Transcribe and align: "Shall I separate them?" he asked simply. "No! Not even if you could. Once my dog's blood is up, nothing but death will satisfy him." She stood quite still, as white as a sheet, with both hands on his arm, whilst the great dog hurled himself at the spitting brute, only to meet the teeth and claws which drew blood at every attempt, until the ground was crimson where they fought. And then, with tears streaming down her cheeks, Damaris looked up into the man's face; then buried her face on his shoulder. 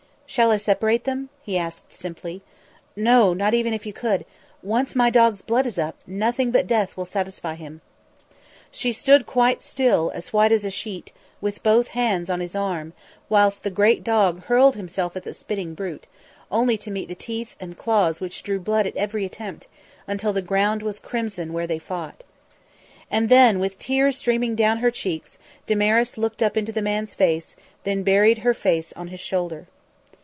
"Shall 0.31 0.51
I 0.51 0.55
separate 0.55 1.03
them?" 1.03 1.27
he 1.41 1.57
asked 1.57 1.91
simply. 1.91 2.41
"No! 2.95 3.33
Not 3.33 3.53
even 3.53 3.73
if 3.73 3.85
you 3.85 3.91
could. 3.91 4.23
Once 4.63 4.95
my 4.95 5.09
dog's 5.09 5.41
blood 5.41 5.65
is 5.65 5.77
up, 5.77 5.97
nothing 6.07 6.51
but 6.51 6.67
death 6.67 6.95
will 6.95 7.03
satisfy 7.03 7.55
him." 7.55 7.81
She 8.71 8.93
stood 8.93 9.25
quite 9.25 9.61
still, 9.61 10.09
as 10.15 10.31
white 10.31 10.53
as 10.53 10.63
a 10.63 10.71
sheet, 10.71 11.11
with 11.41 11.61
both 11.63 11.89
hands 11.89 12.29
on 12.29 12.39
his 12.39 12.55
arm, 12.55 12.93
whilst 13.27 13.63
the 13.63 13.69
great 13.69 14.05
dog 14.05 14.43
hurled 14.43 14.77
himself 14.77 15.17
at 15.17 15.23
the 15.23 15.33
spitting 15.33 15.73
brute, 15.73 16.07
only 16.49 16.77
to 16.77 16.91
meet 16.91 17.09
the 17.09 17.13
teeth 17.15 17.57
and 17.59 17.77
claws 17.77 18.21
which 18.21 18.41
drew 18.41 18.61
blood 18.61 18.87
at 18.87 18.95
every 18.95 19.25
attempt, 19.25 19.67
until 20.07 20.31
the 20.31 20.41
ground 20.41 20.81
was 20.81 20.97
crimson 21.01 21.51
where 21.51 21.67
they 21.67 21.77
fought. 21.77 22.23
And 23.09 23.27
then, 23.27 23.59
with 23.59 23.77
tears 23.77 24.17
streaming 24.17 24.55
down 24.55 24.77
her 24.77 24.91
cheeks, 24.91 25.37
Damaris 25.67 26.17
looked 26.17 26.41
up 26.41 26.55
into 26.55 26.71
the 26.71 26.81
man's 26.81 27.13
face; 27.13 27.57
then 27.83 28.03
buried 28.03 28.37
her 28.37 28.53
face 28.53 28.93
on 28.93 29.09
his 29.09 29.19
shoulder. 29.19 29.67